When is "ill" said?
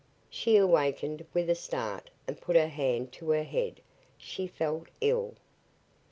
4.99-5.35